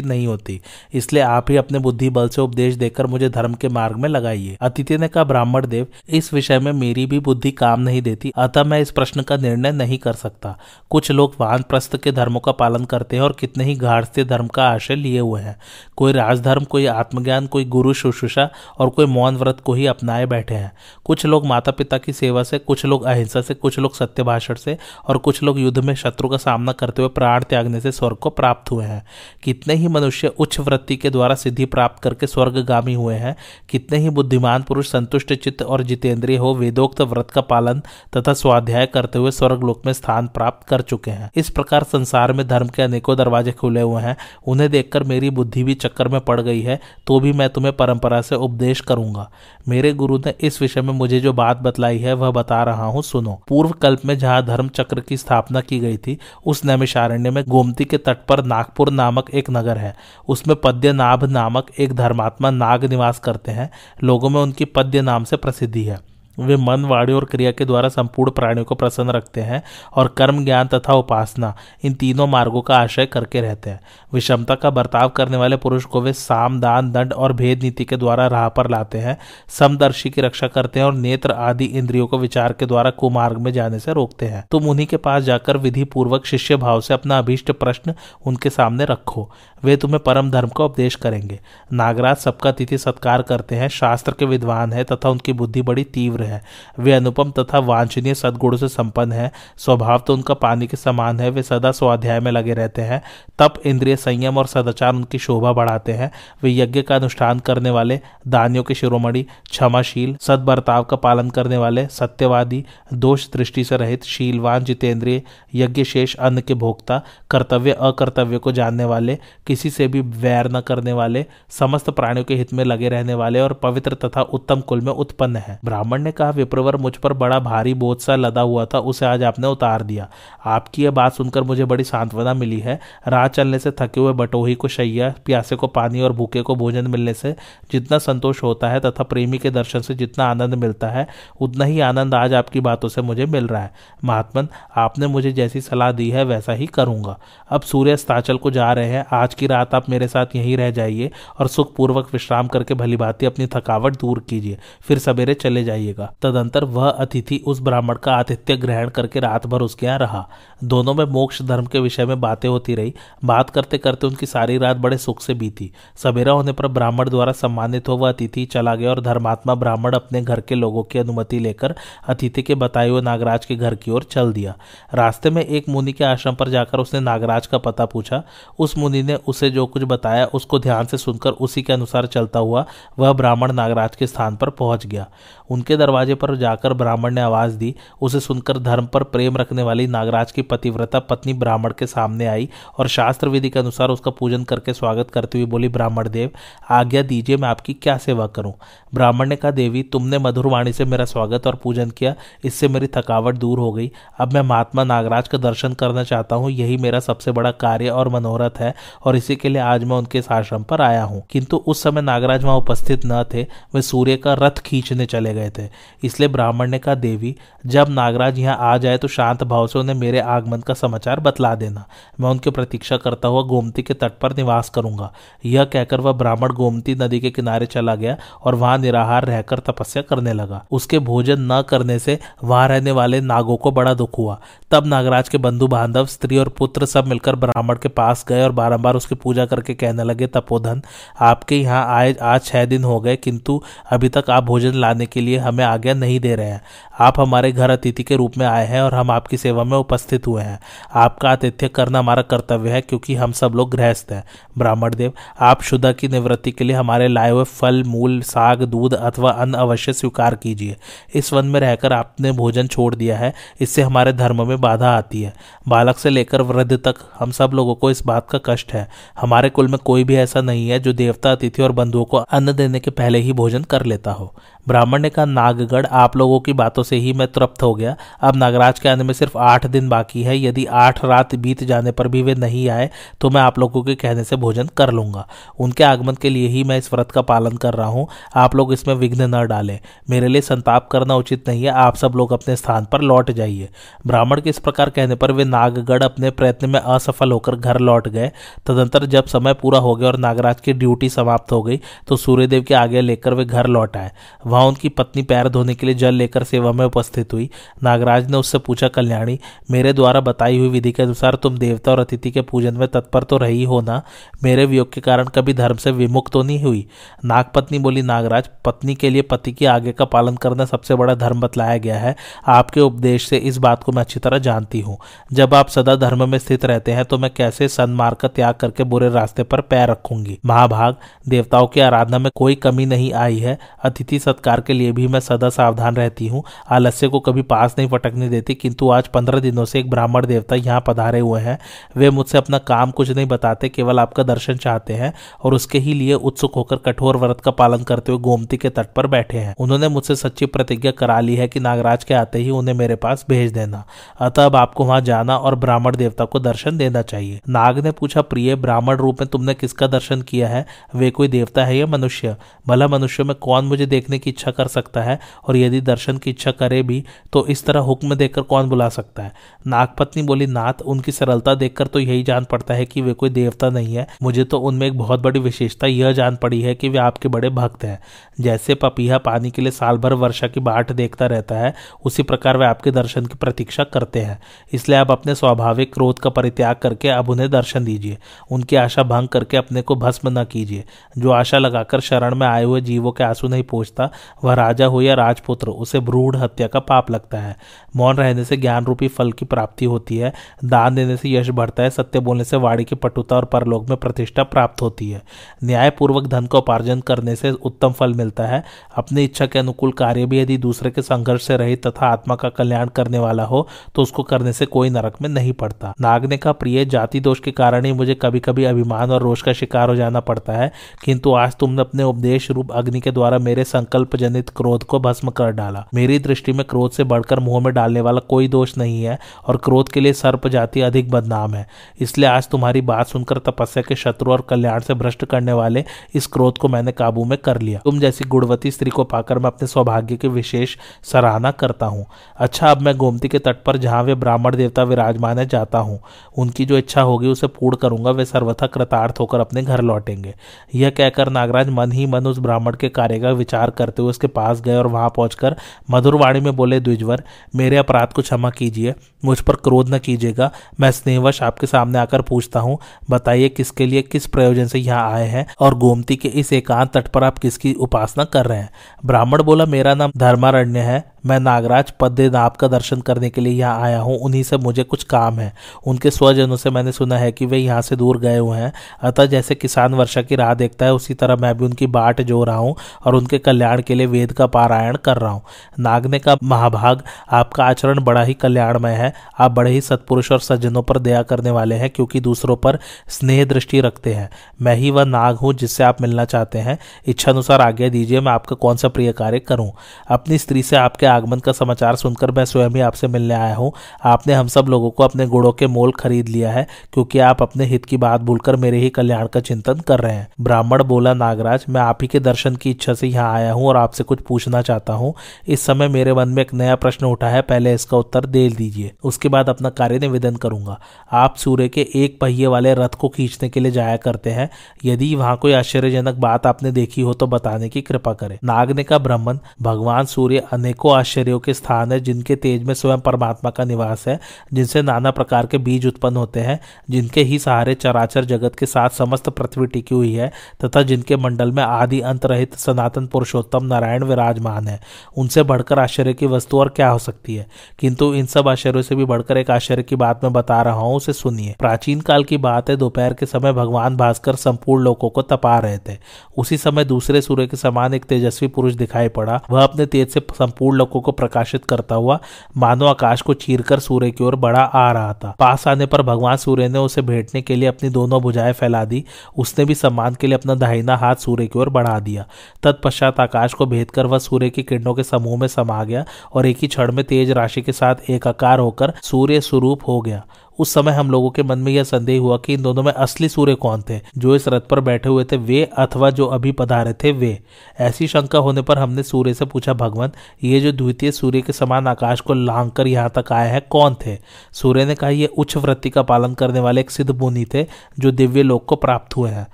[0.00, 0.60] नहीं होती।
[0.94, 4.56] इसलिए आप ही अपने बुद्धि बल से उपदेश देकर मुझे धर्म के मार्ग में लगाइए।
[4.60, 8.64] अतिथि ने कहा, ब्राह्मण देव, इस विषय में मेरी भी बुद्धि काम नहीं देती, अतः
[8.64, 10.56] मैं इस प्रश्न का निर्णय नहीं कर सकता।
[10.90, 14.46] कुछ लोग वाहन प्रस्थ के धर्मों का पालन करते हैं और कितने ही से धर्म
[14.46, 15.56] का आशय लिए हुए हैं।
[15.96, 20.54] कोई राजधर्म, कोई आत्मज्ञान, कोई गुरु शुश्रूषा और कोई मौन व्रत को ही अपनाए बैठे
[20.54, 20.72] हैं।
[21.04, 24.54] कुछ लोग माता पिता की सेवा से, कुछ लोग अहिंसा से, कुछ लोग सत्य भाषण
[24.54, 28.16] से और कुछ लोग युद्ध में शत्रु का सामना करते हुए प्राण त्यागने से स्वर्ग
[28.16, 29.02] को प्राप्त हुए हैं।
[29.42, 33.36] कितने ही मनुष्य उच्च वृत्ति के द्वारा सिद्धि प्राप्त करके स्वर्गगामी हुए हैं,
[33.68, 37.82] कितने ही बुद्धिमान पुरुष संतुष्ट चित्त और जितेंद्रिय हो, वेदोक्त व्रत का पालन
[38.16, 42.46] तथा स्वाध्याय करते हुए स्वर्गलोक में स्थान प्राप्त कर चुके हैं। इस प्रकार संसार में
[42.48, 46.40] धर्म के अनेकों दरवाजे खुले हुए हैं। उन्हें देखकर मेरी बुद्धि भी चक्कर में पड़
[46.40, 49.30] गई है तो भी मैं तुम्हें परंपरा से उपदेश करूँगा।
[49.68, 53.02] मेरे गुरु ने इस विषय में मुझे जो बात बतलाई है, वह बता रहा हूँ,
[53.02, 57.44] सुनो। पूर्व कल्प में जहाँ धर्म चक्र की स्थापना की गई थी, उस नैमिषारण्य में
[57.48, 59.96] गोमती के तट पर नागपुर नामक एक नगर है।
[60.28, 63.70] उसमें पद्य नाभ नामक एक धर्मात्मा नाग निवास करते हैं।
[64.04, 67.88] लोगों में उनकी पद्य नाम से प्रसिद्धि है। वे मन वाणी और क्रिया के द्वारा
[67.88, 69.62] संपूर्ण प्राणियों को प्रसन्न रखते हैं
[69.94, 71.54] और कर्म, ज्ञान तथा उपासना,
[71.84, 73.80] इन तीनों मार्गों का आश्रय करके रहते हैं।
[74.14, 77.96] विषमता का बर्ताव करने वाले पुरुष को वे साम, दान, दंड और भेद नीति के
[77.96, 79.18] द्वारा राह पर लाते हैं,
[79.48, 83.52] समदर्शी की रक्षा करते हैं और नेत्र आदि इंद्रियों को विचार के द्वारा कुमार्ग में
[83.52, 87.18] जाने से रोकते हैं। तुम उन्हीं के पास जाकर विधि पूर्वक शिष्य भाव से अपना
[87.18, 87.94] अभीष्ट प्रश्न
[88.26, 89.30] उनके सामने रखो।
[89.64, 91.38] वे तुम्हें परम धर्म का उपदेश करेंगे।
[91.72, 96.22] नागराज सबका तिथि सत्कार करते हैं, शास्त्र के विद्वान है तथा उनकी बुद्धि बड़ी तीव्र
[96.22, 96.29] है।
[96.78, 101.30] वे अनुपम तथा वांछनीय सदगुण से संपन्न है। स्वभाव तो उनका पानी के समान है,
[101.30, 103.02] वे सदा स्वाध्याय में लगे रहते हैं।
[103.38, 106.10] तप, इंद्रिय संयम और सदाचार उनकी शोभा बढ़ाते हैं।
[106.42, 111.86] वे यज्ञ का अनुष्ठान करने वाले, दानियों के शिरोमणि, क्षमाशील सदबर्ताव का पालन करने वाले,
[111.86, 115.22] सत्यवादी, दोष दृष्टि से रहित, शीलवान, जितेंद्रिय
[115.54, 120.60] यज्ञ शेष अन्न के भोक्ता, कर्तव्य, अकर्तव्य को जानने वाले, किसी से भी वैर न
[120.60, 124.80] करने वाले, समस्त प्राणियों के हित में लगे रहने वाले और पवित्र तथा उत्तम कुल
[124.80, 128.64] में उत्पन्न है। ब्राह्मण ने कहा विप्रवर मुझ पर बड़ा भारी बोझ सा लदा हुआ
[128.64, 130.08] था, उसे आज आपने उतार दिया।
[130.44, 134.54] आपकी यह बात सुनकर मुझे बड़ी सांत्वना मिली है। राह चलने से थके हुए बटोही
[134.54, 137.34] को शैया, प्यासे को पानी और भूखे को भोजन मिलने से
[137.72, 141.06] जितना संतोष होता है तथा प्रेमी के दर्शन से जितना आनंद मिलता है,
[141.40, 143.72] उतना ही आनंद आज आपकी बातों से मुझे मिल रहा है।
[144.04, 147.18] महात्मन, आपने मुझे जैसी सलाह दी है, वैसा ही करूँगा।
[147.50, 150.70] अब सूर्य अस्ताचल को जा रहे हैं। आज की रात आप मेरे साथ यहीं रह
[150.70, 155.99] जाइए और सुखपूर्वक विश्राम करके भली भांति अपनी थकावट दूर कीजिए। फिर सवेरे चले जाइएगा।
[156.22, 160.28] तदंतर वह अतिथि उस ब्राह्मण का आतिथ्य ग्रहण करके रात भर उसके यहाँ रहा।
[160.64, 164.58] दोनों में मोक्ष धर्म के विषय में बातें होती रही। बात करते करते उनकी सारी
[164.58, 168.74] रात बड़े सुख से बीती। सवेरा होने पर ब्राह्मण द्वारा सम्मानित हो वह अतिथि चला
[168.74, 171.74] गया और धर्मात्मा ब्राह्मण अपने घर के लोगों की अनुमति लेकर
[172.08, 174.54] अतिथि के बताए हुए नागराज के घर की ओर चल दिया।
[174.94, 178.22] रास्ते में एक मुनि के आश्रम पर जाकर उसने नागराज का पता पूछा।
[178.58, 182.38] उस मुनि ने उसे जो कुछ बताया उसको ध्यान से सुनकर उसी के अनुसार चलता
[182.38, 182.64] हुआ
[182.98, 185.06] वह ब्राह्मण नागराज के स्थान पर पहुँच गया।
[185.50, 189.86] उनके दरवाजे पर जाकर ब्राह्मण ने आवाज़ दी। उसे सुनकर धर्म पर प्रेम रखने वाली
[189.86, 194.44] नागराज की पतिव्रता पत्नी ब्राह्मण के सामने आई और शास्त्र विधि के अनुसार उसका पूजन
[194.44, 196.30] करके स्वागत करते हुए बोली, ब्राह्मण देव,
[196.70, 198.52] आज्ञा दीजिए, मैं आपकी क्या सेवा करूँ?
[198.94, 202.86] ब्राह्मण ने कहा, देवी, तुमने मधुर वाणी से मेरा स्वागत और पूजन किया, इससे मेरी
[202.86, 207.00] थकावट दूर हो गई। अब मैं महात्मा नागराज का दर्शन करना चाहता हूँ, यही मेरा
[207.00, 210.80] सबसे बड़ा कार्य और मनोरथ है और इसी के लिए आज मैं उनके आश्रम पर
[210.80, 213.42] आया हूँ। किंतु उस समय नागराज वहाँ उपस्थित न थे,
[213.74, 215.68] वे सूर्य का रथ खींचने चले गए थे।
[216.04, 217.34] इसलिए ब्राह्मण ने कहा, देवी,
[217.64, 221.54] जब नागराज यहाँ आ जाए तो शांत भाव से उन्हें मेरे आगमन का समाचार बतला
[221.54, 221.84] देना।
[222.20, 225.12] मैं उनकी प्रतीक्षा करता हुआ गोमती के तट पर निवास करूँगा।
[225.44, 230.02] यह कहकर वह ब्राह्मण गोमती नदी के किनारे चला गया और वहाँ निराहार रहकर तपस्या
[230.02, 234.38] करने लगा। उसके भोजन न करने से वहाँ रहने वाले नागों को बड़ा दुख हुआ।
[234.70, 238.52] तब नागराज के बंधु बांधव स्त्री और पुत्र सब मिलकर ब्राह्मण के पास गए और
[238.52, 240.82] बारंबार उसकी पूजा करके कहने लगे, तपोधन,
[241.20, 243.60] आपके यहाँ आए, आज छह दिन हो गए, किंतु
[243.90, 246.60] अभी तक आप भोजन लाने के लिए हमें आज्ञा नहीं दे रहे हैं।
[247.00, 250.26] आप हमारे घर अतिथि के रूप में आए हैं और हम आपकी सेवा में उपस्थित
[250.26, 250.60] हुए हैं।
[250.94, 254.24] आपका आतिथ्य करना हमारा कर्तव्य है क्योंकि हम सब लोग गृहस्थ हैं।
[254.58, 258.94] ब्राह्मण देव, आप शुद्ध की निवृत्ति के लिए हमारे लाए हुए फल, मूल, साग, दूध
[258.94, 260.76] अथवा अन्न अवश्य स्वीकार कीजिए।
[261.14, 265.22] इस वन में रहकर आपने भोजन छोड़ दिया है। इससे हमारे धर्म में बाधा आती
[265.22, 265.34] है।
[265.68, 268.88] बालक से लेकर वृद्ध तक हम सब लोगों को इस बात का कष्ट है।
[269.20, 272.52] हमारे कुल में कोई भी ऐसा नहीं है जो देवता, अतिथि और बंधुओं को अन्न
[272.52, 274.34] देने के पहले ही भोजन कर लेता हो।
[274.68, 277.94] ब्राह्मण ने कहा का नागगढ़, आप लोगों की बातों से ही मैं तृप्त हो गया।
[278.20, 281.92] अब नागराज के आने में सिर्फ़ आठ दिन बाकी है। यदि आठ रात बीत जाने
[281.92, 282.88] पर भी वे नहीं आए
[283.20, 285.26] तो मैं आप लोगों के कहने से भोजन कर लूँगा।
[285.60, 288.72] उनके आगमन के लिए ही मैं इस व्रत का पालन कर रहा हूँ। आप लोग
[288.72, 289.78] इसमें विघ्न न डालें।
[290.10, 293.68] मेरे लिए संताप करना उचित नहीं है। आप सब लोग अपने स्थान पर लौट जाइए।
[294.06, 298.08] ब्राह्मण के इस प्रकार कहने पर वे नागगढ़ अपने प्रयत्न में असफल होकर घर लौट
[298.08, 298.30] गए।
[298.66, 302.62] तदंतर जब समय पूरा हो गया और नागराज की ड्यूटी समाप्त हो गई तो सूर्यदेव
[302.62, 304.10] के आगे लेकर वे घर लौट आए।
[304.46, 307.48] वहाँ उनकी पत्नी पैर धोने के लिए जल लेकर सेवा में उपस्थित हुई।
[307.82, 309.38] नागराज ने उससे पूछा, कल्याणी,
[309.70, 313.22] मेरे द्वारा बताई हुई विधि के अनुसार तुम देवता और अतिथि के पूजन में तत्पर
[313.22, 314.02] तो रही हो ना?
[314.44, 316.86] मेरे वियोग के कारण कभी धर्म से विमुक्त तो नहीं हुई?
[317.24, 321.40] नागपत्नी बोली, नागराज, पत्नी के लिए पति के आगे का पालन करना सबसे बड़ा धर्म
[321.40, 322.14] बतलाया गया है।
[322.48, 324.96] आपके उपदेश से इस बात को मैं अच्छी तरह जानती हूँ।
[325.32, 328.84] जब आप सदा धर्म में स्थित रहते हैं तो मैं कैसे सन्मार्ग का त्याग करके
[328.84, 330.38] बुरे रास्ते पर पैर रखूँगी?
[330.46, 330.96] महाभाग,
[331.28, 335.20] देवताओं की आराधना में कोई कमी नहीं आई है। अतिथि सत्कार के लिए भी मैं
[335.20, 339.64] सदा सावधान रहती हूँ। आलस्य को कभी पास नहीं पटकने देती, किंतु आज पंद्रह दिनों
[339.64, 341.58] से एक ब्राह्मण देवता यहाँ पधारे हुए हैं।
[341.96, 345.94] वे मुझसे अपना काम कुछ नहीं बताते, केवल आपका दर्शन चाहते हैं और उसके ही
[345.94, 349.54] लिए उत्सुक होकर कठोर व्रत का पालन करते हुए गोमती के तट पर बैठे हैं।
[349.58, 353.26] उन्होंने मुझसे सच्ची प्रतिज्ञा करा ली है कि नागराज के आते ही उन्हें मेरे पास
[353.28, 353.84] भेज देना।
[354.20, 358.22] अतः अब आपको वहाँ जाना और ब्राह्मण देवता को दर्शन देना चाहिए। नाग ने पूछा,
[358.22, 360.66] प्रिय, ब्राह्मण रूप में तुमने किसका दर्शन किया है?
[360.94, 362.36] वे कोई देवता है या मनुष्य?
[362.66, 365.19] भला मनुष्य में कौन मुझे देखने की इच्छा कर सकता है?
[365.48, 369.22] और यदि दर्शन की इच्छा करे भी तो इस तरह हुक्म देकर कौन बुला सकता
[369.22, 369.32] है?
[369.66, 373.68] नागपत्नी बोली, नाथ, उनकी सरलता देखकर तो यही जान पड़ता है कि वे कोई देवता
[373.68, 376.98] नहीं है। मुझे तो उनमें एक बहुत बड़ी विशेषता यह जान पड़ी है कि वे
[376.98, 377.98] आपके बड़े भक्त हैं।
[378.40, 382.56] जैसे पपीहा पानी के लिए साल भर वर्षा की बाट देखता रहता है, उसी प्रकार
[382.56, 384.40] वे आपके दर्शन की प्रतीक्षा करते हैं।
[384.72, 388.18] इसलिए आप अपने स्वाभाविक क्रोध का परित्याग करके अब उन्हें दर्शन दीजिए।
[388.50, 390.84] उनकी आशा भंग करके अपने को भस्म न कीजिए।
[391.18, 394.10] जो आशा लगाकर शरण में आए हुए जीवों के आँसू नहीं पहुँचता
[394.44, 397.56] वह राजा हो या राजपुत्र, उसे भ्रूढ़ हत्या का पाप लगता है।
[397.96, 400.32] मौन रहने से ज्ञान रूपी फल की प्राप्ति होती है।
[400.64, 403.96] दान देने से यश बढ़ता है। सत्य बोलने से वाणी की पटुता और परलोक में
[403.98, 405.22] प्रतिष्ठा प्राप्त होती है।
[405.64, 408.64] न्यायपूर्वक धन का उपार्जन करने से उत्तम फल मिलता है।
[408.96, 412.48] अपनी इच्छा के अनुकूल कार्य भी यदि दूसरे के संघर्ष से रहित तथा आत्मा का
[412.48, 416.36] कल्याण करने वाला हो तो उसको करने से कोई नरक में नहीं पड़ता। नाग ने
[416.36, 419.88] कहा प्रिय जाति दोष के कारण ही मुझे कभी कभी अभिमान और रोष का शिकार
[419.88, 420.72] हो जाना पड़ता है।
[421.04, 425.30] किंतु आज तुमने अपने उपदेश रूप अग्नि के द्वारा मेरे संकल्प जनित क्रोध को भस्म
[425.30, 429.02] कर डाला। मेरी दृष्टि में क्रोध से बढ़कर मुँह में डालने वाला कोई दोष नहीं
[429.02, 431.66] है और क्रोध के लिए सर्प जाति अधिक बदनाम है।
[432.00, 435.84] इसलिए आज तुम्हारी बात सुनकर तपस्या के शत्रु और कल्याण से भ्रष्ट करने वाले
[436.14, 439.46] इस क्रोध को मैंने काबू में कर लिया। तुम जैसी गुणवती स्त्री को पाकर मैं
[439.46, 444.02] अपने सौभाग्य की विशेष सराहना करता हूँ। अच्छा अब मैं गोमती के तट पर जहाँ
[444.02, 445.98] वे ब्राह्मण देवता विराजमान है जाता हूँ।
[446.38, 450.34] उनकी जो इच्छा होगी उसे पूर्ण करूँगा, वे सर्वथा कृतार्थ होकर अपने घर लौटेंगे।
[450.74, 454.26] यह कहकर नागराज मन ही मन उस ब्राह्मण के कार्य का विचार करते हुए उसके
[454.26, 455.56] पास गए और वहाँ पहुंचकर
[455.90, 457.22] मधुर वाणी में बोले द्विजवर
[457.56, 462.22] मेरे अपराध को क्षमा कीजिए। मुझ पर क्रोध न कीजिएगा। मैं स्नेहवश आपके सामने आकर
[462.22, 462.78] पूछता हूँ,
[463.10, 467.08] बताइए किसके लिए किस प्रयोजन से यहाँ आए हैं और गोमती के इस एकांत तट
[467.08, 468.70] पर आप किसकी उपासना कर रहे हैं?
[469.06, 473.82] ब्राह्मण बोला, मेरा नाम धर्मारण्य है। मैं नागराज पद्मनाभ का दर्शन करने के लिए यहाँ
[473.82, 475.52] आया हूँ। उन्हीं से मुझे कुछ काम है।
[475.86, 479.26] उनके स्वजनों से मैंने सुना है कि वे यहाँ से दूर गए हुए हैं। अतः
[479.26, 482.56] जैसे किसान वर्षा की राह देखता है, उसी तरह मैं भी उनकी बाट जो रहा
[482.56, 482.74] हूँ
[483.06, 485.42] और उनके कल्याण के लिए वेद का पारायण कर रहा हूँ।
[485.80, 489.09] नाग ने का महाभाग आपका आचरण बड़ा ही कल्याणमय है।
[489.40, 493.44] आप बड़े ही सत्पुरुष और सज्जनों पर दया करने वाले हैं, क्योंकि दूसरों पर स्नेह
[493.44, 494.28] दृष्टि रखते हैं।
[494.62, 498.32] मैं ही वह नाग हूँ जिससे आप मिलना चाहते हैं। इच्छा अनुसार आज्ञा दीजिए, मैं
[498.32, 499.70] आपका कौन सा प्रिय कार्य करूँ?
[500.08, 503.72] अपनी स्त्री से आपके आगमन का समाचार सुनकर मैं स्वयं ही आपसे मिलने आया हूँ।
[504.04, 507.64] आपने हम सब लोगों को अपने गुड़ों के मोल खरीद लिया है, क्योंकि आप अपने
[507.64, 511.64] हित की बात भूलकर मेरे ही कल्याण का चिंतन कर रहे हैं। ब्राह्मण बोला, नागराज,
[511.68, 514.62] मैं आप ही के दर्शन की इच्छा से यहाँ आया हूँ और आपसे कुछ पूछना
[514.62, 515.14] चाहता हूँ।
[515.48, 518.92] इस समय मेरे मन में एक नया प्रश्न उठा है, पहले इसका उत्तर दे दीजिए।
[519.04, 520.80] उसके बाद अपना कार्य निवेदन करूँगा।
[521.12, 524.50] आप सूर्य के एक पहिए वाले रथ को खींचने के लिए जाया करते हैं।
[524.84, 528.84] यदि वहाँ कोई आश्चर्यजनक बात आपने देखी हो तो बताने की कृपा करें। नाग ने
[528.84, 533.64] कहा ब्राह्मण, भगवान सूर्य अनेकों आश्चर्यों के स्थान है जिनके तेज में स्वयं परमात्मा का
[533.64, 534.20] निवास है,
[534.52, 536.60] जिनसे नाना प्रकार के बीज उत्पन्न होते हैं,
[536.90, 540.32] जिनके ही सहारे चराचर जगत के साथ समस्त पृथ्वी टिकी हुई है,
[540.64, 544.80] तथा जिनके मंडल में आदि अंत रहित सनातन पुरुषोत्तम नारायण विराजमान है।
[545.16, 547.46] उनसे बढ़कर आश्चर्य की वस्तु और क्या हो सकती है?
[547.78, 550.96] किंतु इन सब आश्चर्यों से भी बढ़कर एक आश्चर्य की बात मैं बता रहा हूँ,
[550.96, 555.22] उसे सुनिए। प्राचीन काल की बात है, दोपहर के समय भगवान भास्कर संपूर्ण लोगों को
[555.22, 555.98] तपा रहे थे।
[556.38, 560.20] उसी समय दूसरे सूर्य के समान एक तेजस्वी पुरुष दिखाई पड़ा। वह अपने तेज से
[560.20, 562.18] संपूर्ण लोगों को प्रकाशित करता हुआ
[562.56, 566.36] मानो आकाश को चीरकर सूर्य की ओर बढ़ा आ रहा था। पास आने पर भगवान
[566.36, 569.04] सूर्य ने उसे भेंटने के लिए अपनी दोनों भुजाएँ फैला दी।
[569.38, 572.26] उसने भी सम्मान के लिए अपना दाहिना हाथ सूर्य की ओर बढ़ा दिया।
[572.62, 576.58] तत्पश्चात आकाश को भेद वह सूर्य की किरणों के समूह में समा गया और एक
[576.62, 580.26] ही क्षण में तेज राशि के साथ एकाकार होकर सूर्य स्वरूप हो गया।
[580.60, 583.28] उस समय हम लोगों के मन में यह संदेह हुआ कि इन दोनों में असली
[583.28, 584.00] सूर्य कौन थे?
[584.18, 587.38] जो इस रथ पर बैठे हुए थे, वे अथवा जो अभी पधारे थे, वे।
[587.78, 590.10] ऐसी शंका होने पर हमने सूर्य से पूछा भगवान
[590.44, 593.96] ये जो द्वितीय सूर्य के समान आकाश को लांग कर यहाँ तक आए हैं, कौन
[594.06, 594.18] थे?
[594.52, 597.66] सूर्य ने कहा, ये उच्च वृत्ति का पालन करने वाले एक सिद्ध मुनि थे,
[597.98, 599.46] जो दिव्य लोक को प्राप्त हुए हैं।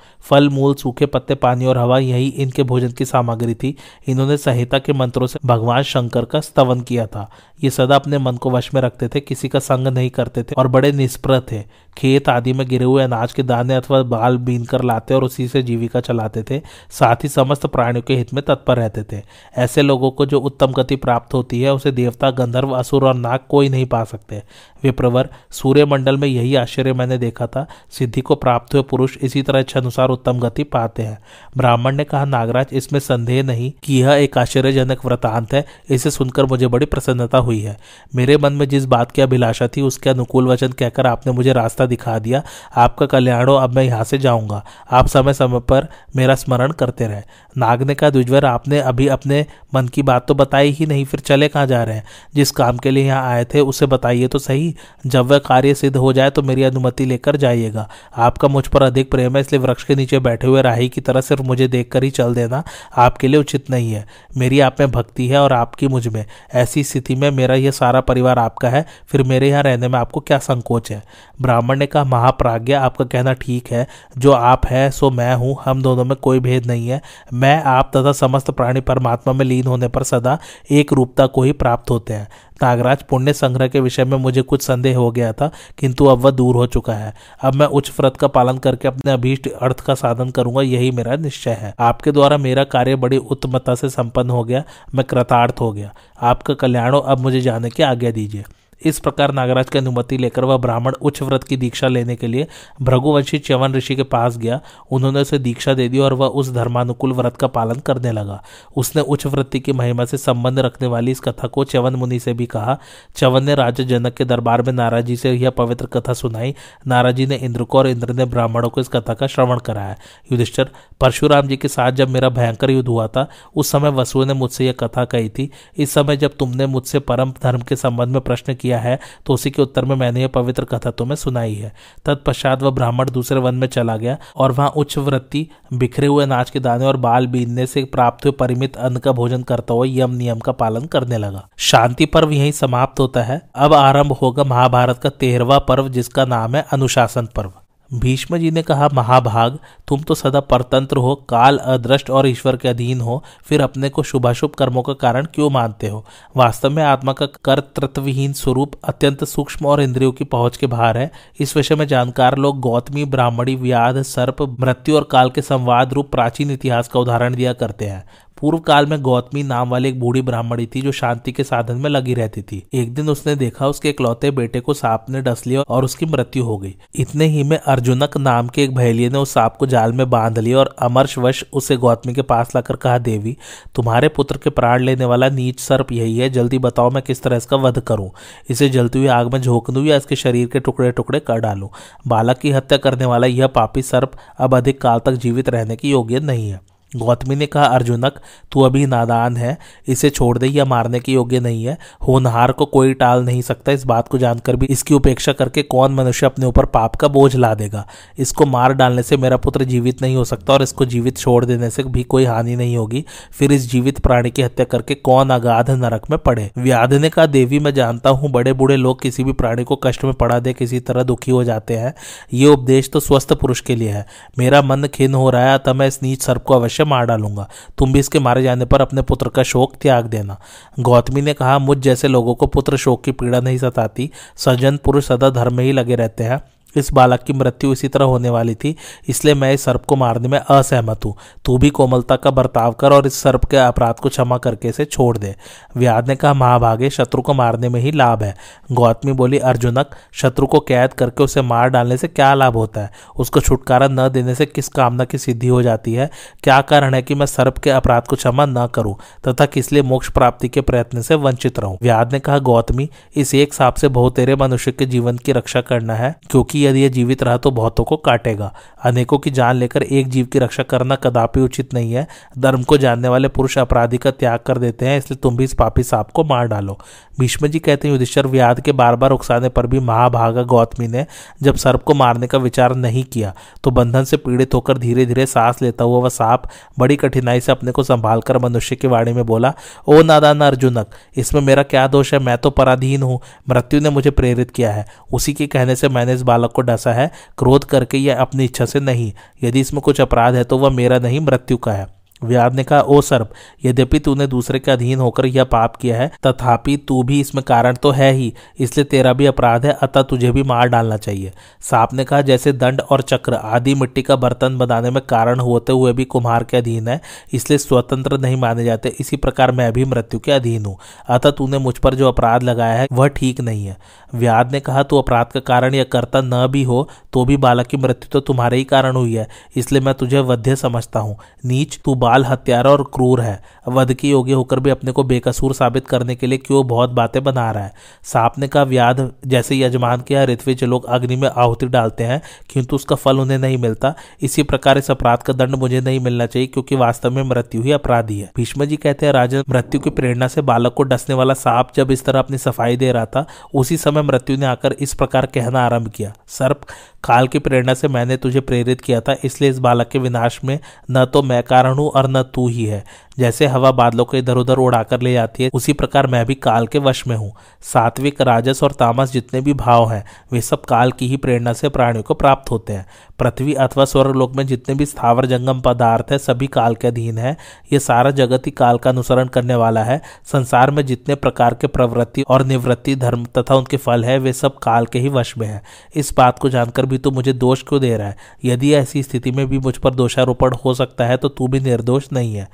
[0.20, 3.76] फल, मूल, सूखे पत्ते, पानी और हवा, यही इनके भोजन की सामग्री थी।
[4.08, 7.30] इन्होंने संहिता के मंत्रों से भगवान शंकर का स्तवन किया था।
[7.64, 10.54] ये सदा अपने मन को वश में रखते थे, किसी का संग नहीं करते थे
[10.58, 14.64] और बड़े निष्प्रह थे खेत आदि में गिरे हुए अनाज के दाने अथवा बाल बीन
[14.64, 18.44] कर लाते और उसी से जीविका चलाते थे। साथ ही समस्त प्राणियों के हित में
[18.44, 19.22] तत्पर रहते थे।
[19.56, 23.38] ऐसे लोगों को जो उत्तम गति प्राप्त होती है, उसे देवता, गंधर्व, असुर और नाग
[23.48, 24.42] कोई नहीं पा सकते।
[24.82, 29.58] विप्रवर, सूर्यमंडल में यही आश्चर्य मैंने देखा था। सिद्धि को प्राप्त हुए पुरुष इसी तरह
[29.58, 31.18] इच्छानुसार उत्तम गति पाते हैं।
[31.56, 36.46] ब्राह्मण ने कहा, नागराज, इसमें संदेह नहीं कि यह एक आश्चर्यजनक वृतांत है। इसे सुनकर
[36.46, 37.78] मुझे बड़ी प्रसन्नता हुई है।
[38.14, 41.86] मेरे मन में जिस बात की अभिलाषा थी, उसके अनुकूल वचन कहकर आपने मुझे रास्ता
[41.86, 42.42] दिखा दिया।
[42.76, 47.06] आपका कल्याण हो, अब मैं यहाँ से जाऊँगा। आप समय समय पर मेरा स्मरण करते
[47.06, 47.22] रहे।
[47.58, 51.20] नाग ने कहा द्विजवर, आपने अभी अपने मन की बात तो बताई ही नहीं, फिर
[51.20, 52.04] चले कहाँ जा रहे हैं?
[52.34, 54.74] जिस काम के लिए यहाँ आए थे, उसे बताइए तो सही।
[55.06, 59.10] जब वह कार्य सिद्ध हो जाए तो मेरी अनुमति लेकर जाइएगा। आपका मुझ पर अधिक
[59.10, 62.10] प्रेम है, इसलिए वृक्ष के नीचे बैठे हुए राही की तरह सिर्फ़ मुझे देखकर ही
[62.10, 62.62] चल देना
[62.96, 67.14] आपके लिए उचित नहीं है। मेरी आप में भक्ति है और आपकी मुझमें। ऐसी स्थिति
[67.14, 70.65] में मेरा यह सारा परिवार आपका है। फिर मेरे यहाँ रहने में आपको क्या संकोच
[70.90, 71.02] है।
[71.42, 73.86] ब्राह्मण ने कहा, महाप्राज्ञा, आपका कहना ठीक है।
[74.18, 77.02] जो आप है, सो मैं हूँ। हम दोनों में कोई भेद नहीं है।
[77.32, 80.38] मैं, आप तथा समस्त प्राणी परमात्मा में लीन होने पर सदा
[80.70, 82.28] एक रूपता को ही प्राप्त होते हैं।
[82.62, 86.30] नागराज, पुण्य संग्रह के विषय में मुझे कुछ संदेह हो गया था, किंतु अब वह
[86.30, 89.94] दूर हो चुका है। अब मैं उच्च व्रत का पालन करके अपने अभीष्ट अर्थ का
[89.94, 94.44] साधन करूँगा, यही मेरा निश्चय है। आपके द्वारा मेरा कार्य बड़ी उत्तमता से संपन्न हो
[94.44, 98.44] गया। मैं कृतार्थ हो गया। आपका कल्याणों अब मुझे जाने की आज्ञा दीजिए।
[98.84, 102.46] इस प्रकार नागराज की अनुमति लेकर वह ब्राह्मण उच्च व्रत की दीक्षा लेने के लिए
[102.82, 104.60] भृगुवंशी च्यवन ऋषि के पास गया।
[104.90, 108.42] उन्होंने उसे दीक्षा दे दी और वह उस धर्मानुकूल व्रत का पालन करने लगा।
[108.76, 112.34] उसने उच्च वृत्ति की महिमा से संबंध रखने वाली इस कथा को च्यवन मुनि से
[112.34, 112.78] भी कहा।
[113.16, 116.54] च्यवन ने राजा जनक के दरबार में नाराजी से यह पवित्र कथा सुनाई।
[116.86, 119.96] नाराजी ने इंद्र को और इंद्र ने ब्राह्मणों को इस कथा का श्रवण कराया।
[120.32, 124.34] युधिष्ठर, परशुराम जी के साथ जब मेरा भयंकर युद्ध हुआ था, उस समय वसु ने
[124.34, 128.20] मुझसे यह कथा कही थी। इस समय जब तुमने मुझसे परम धर्म के संबंध में
[128.20, 131.54] प्रश्न किया किया है तो उसी के उत्तर में मैंने यह पवित्र कथा तुम्हें सुनाई
[131.54, 131.72] है।
[132.04, 136.50] तत्पश्चात वह ब्राह्मण दूसरे वन में चला गया और वहाँ उच्च वृत्ति, बिखरे हुए नाच
[136.50, 140.14] के दाने और बाल बीनने से प्राप्त हुए परिमित अन्न का भोजन करता हुआ यम
[140.14, 144.98] नियम का पालन करने लगा। शांति पर्व यही समाप्त होता है। अब आरंभ होगा महाभारत
[144.98, 147.52] का तेरहवा पर्व, जिसका नाम है अनुशासन पर्व।
[147.94, 152.68] भीष्म जी ने कहा, महाभाग, तुम तो सदा परतंत्र हो, काल अदृष्ट और ईश्वर के
[152.68, 156.04] अधीन हो, फिर अपने को शुभाशुभ कर्मों का कारण क्यों मानते हो?
[156.36, 161.10] वास्तव में आत्मा का कर्तृत्वहीन स्वरूप अत्यंत सूक्ष्म और इंद्रियों की पहुँच के बाहर है।
[161.40, 166.10] इस विषय में जानकार लोग गौतमी, ब्राह्मणी, व्याध, सर्प, मृत्यु और काल के संवाद रूप
[166.10, 168.04] प्राचीन इतिहास का उदाहरण दिया करते हैं।
[168.40, 171.90] पूर्व काल में गौतमी नाम वाली एक बूढ़ी ब्राह्मणी थी जो शांति के साधन में
[171.90, 175.60] लगी रहती थी। एक दिन उसने देखा उसके इकलौते बेटे को सांप ने डस लिया
[175.60, 179.34] और उसकी मृत्यु हो गई। इतने ही में अर्जुनक नाम के एक भैलिये ने उस
[179.34, 183.36] सांप को जाल में बाँध लिया और अमर्शवश उसे गौतमी के पास लाकर कहा, देवी,
[183.74, 187.36] तुम्हारे पुत्र के प्राण लेने वाला नीच सर्प यही है। जल्दी बताओ मैं किस तरह
[187.36, 188.10] इसका वध करूँ?
[188.50, 191.70] इसे जलती हुई आग में झोंक दू या इसके शरीर के टुकड़े टुकड़े कर डालू?
[192.06, 195.90] बालक की हत्या करने वाला यह पापी सर्प अब अधिक काल तक जीवित रहने की
[195.90, 198.14] योग्य नहीं है। गौतमी ने कहा, अर्जुनक,
[198.52, 202.64] तू अभी नादान है, इसे छोड़ दे, या मारने के योग्य नहीं है। होनहार को
[202.64, 206.46] कोई टाल नहीं सकता, इस बात को जानकर भी। इसकी उपेक्षा करके कौन मनुष्य अपने
[206.46, 207.86] ऊपर पाप का बोझ ला देगा?
[208.18, 211.70] इसको मार डालने से मेरा पुत्र जीवित नहीं हो सकता, और इसको जीवित छोड़ देने
[211.70, 215.70] से भी कोई हानि नहीं होगी। फिर इस जीवित प्राणी की हत्या करके कौन अगाध
[215.70, 216.50] नरक में पड़े?
[216.58, 220.04] व्याध ने कहा, देवी, मैं जानता हूँ बड़े बूढ़े लोग किसी भी प्राणी को कष्ट
[220.04, 221.94] में पड़ा दे, किसी तरह दुखी हो जाते हैं।
[222.32, 224.06] ये उपदेश तो स्वस्थ पुरुष के लिए है।
[224.38, 227.48] मेरा मन खिन्न हो रहा है तब मैं इस नीच सर्प को अवश्य मार डालूँगा।
[227.78, 230.40] तुम भी इसके मारे जाने पर अपने पुत्र का शोक त्याग देना।
[230.80, 235.06] गौतमी ने कहा, मुझ जैसे लोगों को पुत्र शोक की पीड़ा नहीं सताती। सज्जन पुरुष
[235.06, 238.54] सदा धर्म में ही लगे रहते हैं। इस बालक की मृत्यु इसी तरह होने वाली
[238.54, 238.74] थी,
[239.08, 242.92] इसलिए मैं इस सर्प को मारने में असहमत हूँ। तू भी कोमलता का बर्ताव कर
[242.92, 245.34] और इस सर्प के अपराध को क्षमा करके इसे छोड़ दे।
[245.76, 248.34] व्याध ने कहा, महाभागे, शत्रु को मारने में ही लाभ है।
[248.72, 252.90] गौतमी बोली, अर्जुनक, शत्रु को कैद करके उसे मार डालने से क्या लाभ होता है?
[253.16, 256.10] उसको छुटकारा न देने से किस कामना की सिद्धि हो जाती है?
[256.42, 258.94] क्या कारण है कि मैं सर्प के अपराध को क्षमा न करूँ
[259.28, 261.78] तथा किस लिए मोक्ष प्राप्ति के प्रयत्न से वंचित रहूँ?
[261.82, 265.94] व्याध ने कहा, गौतमी, इस एक सांप से बहुतेरे मनुष्य के जीवन की रक्षा करना
[265.94, 268.52] है, क्योंकि यदि यह जीवित रहा तो बहुतों को काटेगा।
[268.84, 272.06] अनेकों की जान लेकर एक जीव की रक्षा करना कदापि उचित नहीं है।
[272.38, 275.54] धर्म को जानने वाले पुरुष अपराधी का त्याग कर देते हैं, इसलिए तुम भी इस
[275.54, 276.78] पापी सांप को मार डालो।
[277.20, 281.04] भीष्म जी कहते हैं, युधिष्ठर, व्याध के बार बार उकसाने पर भी महाभागा गौतमी ने
[281.42, 283.32] जब सर्प को मारने का विचार नहीं किया
[283.64, 286.42] तो बंधन से पीड़ित होकर धीरे धीरे सांस लेता हुआ वह सांप
[286.78, 289.52] बड़ी कठिनाई से अपने को संभाल कर मनुष्य की वाणी में बोला,
[289.88, 292.18] ओ नादान अर्जुनक, इसमें मेरा क्या दोष है?
[292.20, 296.14] मैं तो पराधीन हूँ। मृत्यु ने मुझे प्रेरित किया है। उसी के कहने से मैंने
[296.14, 300.00] इस बालक को डसा है, क्रोध करके या अपनी इच्छा से नहीं। यदि इसमें कुछ
[300.00, 303.32] अपराध है तो वह मेरा नहीं, मृत्यु का है। व्याध ने कहा, ओ सर्प,
[303.64, 307.76] यद्यपि तूने दूसरे के अधीन होकर यह पाप किया है, तथापि तू भी इसमें कारण
[307.76, 311.92] तो है ही, इसलिए तेरा भी अपराध है, अतः तुझे भी मार डालना चाहिए। सांप
[311.94, 315.92] ने कहा, जैसे दंड और चक्र आदि मिट्टी का बर्तन बनाने में कारण होते हुए
[315.92, 317.00] भी कुम्हार के अधीन है,
[317.32, 320.76] इसलिए स्वतंत्र नहीं माने जाते, इसी प्रकार मैं भी मृत्यु के अधीन हूँ।
[321.08, 323.76] अतः तूने मुझ पर जो अपराध लगाया है, वह ठीक नहीं है।
[324.12, 327.66] व्याध ने कहा, तू अपराध का कारण या कर्ता न भी हो तो भी बालक
[327.66, 331.78] की मृत्यु तो तुम्हारे ही कारण हुई है, इसलिए मैं तुझे वध्य समझता हूँ। नीच,
[331.84, 335.86] तू बाल हत्यारा और क्रूर है। वध की योग्य होकर भी अपने को बेकसूर साबित
[335.88, 337.72] करने के लिए क्यों बहुत बातें बना रहा है?
[338.04, 342.20] सांप ने कहा, व्याध जैसे यजमान के यहाँ ऋत्विज लोग अग्नि में आहुति डालते हैं,
[342.50, 346.26] किंतु उसका फल उन्हें नहीं मिलता। इसी प्रकार इस अपराध का दंड मुझे नहीं मिलना
[346.26, 349.90] चाहिए, क्योंकि वास्तव में मृत्यु ही अपराधी है। भीष्म जी कहते हैं राजन मृत्यु की
[349.90, 353.26] प्रेरणा से बालक को डसने वाला सांप जब इस तरह अपनी सफ़ाई दे रहा था,
[353.54, 356.60] उसी समय मृत्यु ने आकर इस प्रकार कहना आरंभ किया। सर्प,
[357.04, 360.58] काल की प्रेरणा से मैंने तुझे प्रेरित किया था, इसलिए इस बालक के विनाश में
[360.90, 362.84] न तो मैं कारण हूँ और न तू ही है।
[363.18, 366.66] जैसे हवा बादलों को इधर उधर उड़ाकर ले जाती है, उसी प्रकार मैं भी काल
[366.66, 370.92] के वश में हूँ। सात्विक, राजस और तामस जितने भी भाव हैं, वे सब काल
[370.92, 372.86] की ही प्रेरणा से प्राणियों को प्राप्त होते हैं।
[373.18, 377.36] पृथ्वी अथवा स्वर्गलोक में जितने भी स्थावर, जंगम पदार्थ है, सभी काल के अधीन है।
[377.72, 381.66] ये सारा जगत ही काल का अनुसरण करने वाला है। संसार में जितने प्रकार के
[381.66, 385.46] प्रवृत्ति और निवृत्ति, धर्म तथा उनके फल है, वे सब काल के ही वश में
[385.46, 385.62] है।
[385.94, 388.16] इस बात को जानकर भी तो मुझे दोष क्यों दे रहा है?
[388.44, 392.06] यदि ऐसी स्थिति में भी मुझ पर दोषारोपण हो सकता है तो तू भी निर्दोष
[392.12, 392.48] नहीं है।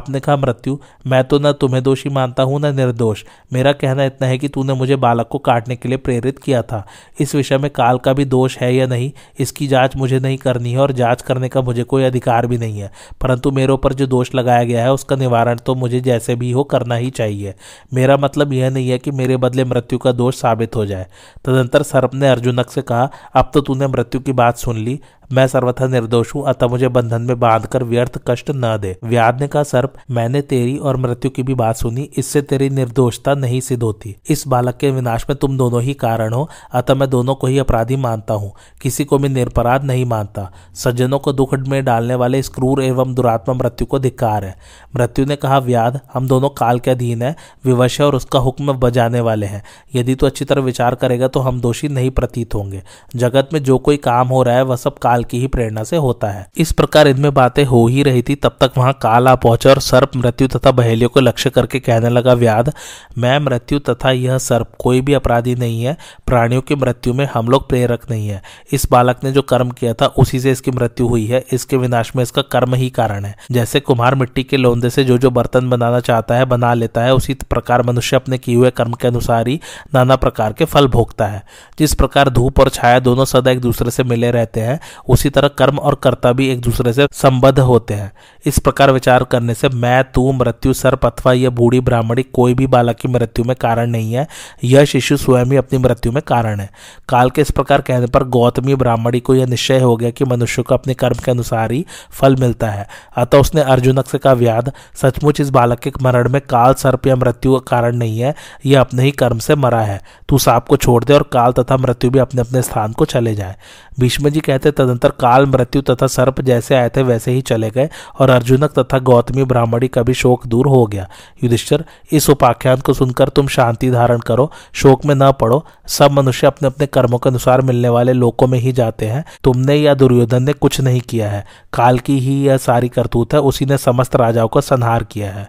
[0.00, 4.04] सांप ने कहा मृत्यु, मैं तो न तुम्हें दोषी मानता हूँ, न निर्दोष। मेरा कहना
[4.04, 6.84] इतना है कि तूने मुझे बालक को काटने के लिए प्रेरित किया था।
[7.20, 10.72] इस विषय में काल का भी दोष है या नहीं, इसकी जाँच मुझे नहीं करनी
[10.72, 14.06] है और जाँच करने का मुझे कोई अधिकार भी नहीं है। परंतु मेरे ऊपर जो
[14.06, 17.54] दोष लगाया गया है, उसका निवारण तो मुझे जैसे भी हो करना ही चाहिए।
[17.94, 21.06] मेरा मतलब यह नहीं है कि मेरे बदले मृत्यु का दोष साबित हो जाए।
[21.44, 25.00] तदंतर सर्प ने अर्जुनक से कहा, अब तो तूने मृत्यु की बात सुन ली
[25.30, 29.48] मैं सर्वथा निर्दोष हूँ, अतः मुझे बंधन में बांधकर व्यर्थ कष्ट न दे। व्याध ने
[29.48, 33.82] कहा सर्प, मैंने तेरी और मृत्यु की भी बात सुनी, इससे तेरी निर्दोषता नहीं सिद्ध
[33.82, 37.46] होती इस बालक के विनाश में तुम दोनों ही कारण हो, अतः मैं दोनों को
[37.46, 42.14] ही अपराधी मानता हूँ। किसी को भी निरपराध नहीं मानता। सज्जनों को दुख में डालने
[42.14, 44.56] वाले इस क्रूर एवं दुरात्मा मृत्यु को धिक्कार है।
[44.96, 49.20] मृत्यु ने कहा, व्याध, हम दोनों काल के अधीन है, विवश और उसका हुक्म बजाने
[49.20, 49.62] वाले हैं।
[49.94, 52.82] यदि तो अच्छी तरह विचार करेगा तो हम दोषी नहीं प्रतीत होंगे।
[53.16, 55.84] जगत में जो कोई काम हो रहा है, वह सब काल काल की ही प्रेरणा
[55.84, 59.28] से होता है। इस प्रकार इनमें बातें हो ही रही थी, तब तक वहाँ काल
[59.28, 62.72] आ पहुँचा और सर्प मृत्यु तथा बहेलियों को लक्ष्य करके कहने लगा, व्याध,
[63.18, 67.48] मैं मृत्यु तथा यह सर्प कोई भी अपराधी नहीं है, प्राणियों की मृत्यु में हम
[67.48, 71.06] लोग प्रेरक नहीं है। इस बालक ने जो कर्म किया था, उसी से इसकी मृत्यु
[71.08, 74.90] हुई है, इसके विनाश में इसका कर्म ही कारण है। जैसे कुम्हार मिट्टी के लोंदे
[74.90, 78.56] से जो जो बर्तन बनाना चाहता है, बना लेता है, उसी प्रकार मनुष्य अपने किए
[78.56, 79.60] हुए कर्म के अनुसार ही
[79.94, 81.42] नाना प्रकार के फल भोगता है।
[81.78, 84.80] जिस प्रकार धूप और छाया दोनों सदा एक दूसरे से मिले रहते हैं
[85.10, 88.12] उसी तरह कर्म और कर्ता भी एक दूसरे से संबद्ध होते हैं।
[88.46, 92.66] इस प्रकार विचार करने से मैं, तू, मृत्यु, सर्प अथवा यह बूढ़ी ब्राह्मणी कोई भी
[92.66, 94.26] बालक की मृत्यु में कारण नहीं है।
[94.64, 96.70] यह शिशु स्वयं ही अपनी मृत्यु में कारण है।
[97.08, 100.62] काल के इस प्रकार कहने पर गौतमी ब्राह्मणी को यह निश्चय हो गया कि मनुष्य
[100.62, 104.72] को अपने कर्म के अनुसार ही फल मिलता है। अतः उसने अर्जुनक से कहा व्याध,
[104.94, 108.34] सचमुच इस बालक के मरण में काल, सर्प या मृत्यु का कारण नहीं है,
[108.66, 111.76] यह अपने ही कर्म से मरा है। तू सांप को छोड़ दे और काल तथा
[111.76, 113.56] मृत्यु भी अपने अपने स्थान को चले जाए।
[114.00, 117.88] भीष्म जी कहते तदंतर काल मृत्यु तथा सर्प जैसे आए थे वैसे ही चले गए
[118.18, 121.08] और अर्जुनक तथा गौतमी ब्राह्मणी का भी शोक दूर हो गया।
[121.44, 126.46] युधिष्ठर, इस उपाख्यान को सुनकर तुम शांति धारण करो, शोक में न पड़ो। सब मनुष्य
[126.46, 130.42] अपने अपने कर्मों के अनुसार मिलने वाले लोकों में ही जाते हैं। तुमने या दुर्योधन
[130.42, 134.16] ने कुछ नहीं किया है। काल की ही यह सारी करतूत है, उसी ने समस्त
[134.16, 135.48] राजाओं का संहार किया है।